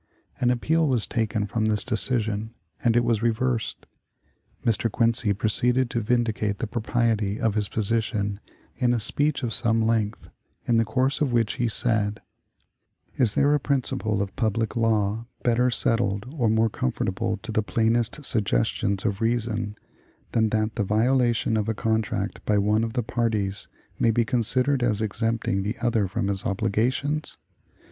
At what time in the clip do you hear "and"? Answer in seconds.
2.83-2.97